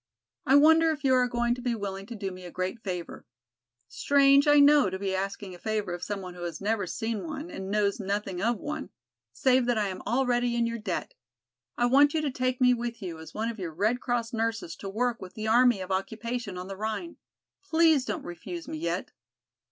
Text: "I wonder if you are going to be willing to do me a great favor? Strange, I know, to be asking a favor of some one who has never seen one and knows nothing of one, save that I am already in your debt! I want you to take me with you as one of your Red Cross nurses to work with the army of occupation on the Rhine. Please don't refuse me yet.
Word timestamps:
"I 0.47 0.55
wonder 0.55 0.89
if 0.89 1.03
you 1.03 1.13
are 1.13 1.27
going 1.27 1.53
to 1.53 1.61
be 1.61 1.75
willing 1.75 2.07
to 2.07 2.15
do 2.15 2.31
me 2.31 2.43
a 2.43 2.49
great 2.51 2.79
favor? 2.81 3.23
Strange, 3.87 4.47
I 4.47 4.59
know, 4.59 4.89
to 4.89 4.97
be 4.97 5.13
asking 5.13 5.53
a 5.53 5.59
favor 5.59 5.93
of 5.93 6.01
some 6.03 6.21
one 6.21 6.33
who 6.33 6.41
has 6.41 6.59
never 6.59 6.87
seen 6.87 7.23
one 7.23 7.51
and 7.51 7.69
knows 7.69 7.99
nothing 7.99 8.41
of 8.41 8.57
one, 8.57 8.89
save 9.31 9.67
that 9.67 9.77
I 9.77 9.89
am 9.89 10.01
already 10.07 10.55
in 10.55 10.65
your 10.65 10.79
debt! 10.79 11.13
I 11.77 11.85
want 11.85 12.15
you 12.15 12.21
to 12.21 12.31
take 12.31 12.59
me 12.59 12.73
with 12.73 13.03
you 13.03 13.19
as 13.19 13.35
one 13.35 13.49
of 13.49 13.59
your 13.59 13.75
Red 13.75 13.99
Cross 13.99 14.33
nurses 14.33 14.75
to 14.77 14.89
work 14.89 15.21
with 15.21 15.35
the 15.35 15.47
army 15.47 15.81
of 15.81 15.91
occupation 15.91 16.57
on 16.57 16.65
the 16.67 16.77
Rhine. 16.77 17.17
Please 17.63 18.03
don't 18.03 18.23
refuse 18.25 18.67
me 18.67 18.79
yet. 18.79 19.11